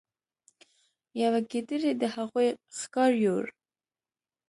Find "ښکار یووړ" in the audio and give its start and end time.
2.79-3.45